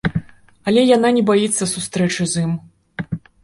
Але 0.71 0.81
яна 0.95 1.11
не 1.19 1.23
баіцца 1.29 1.69
сустрэчы 1.75 2.23
з 2.35 2.49
ім. 2.49 2.59